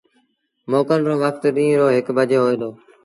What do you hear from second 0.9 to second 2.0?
رو وکت ڏيٚݩهݩ رو